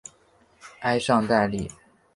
[0.79, 1.69] 埃尚代利。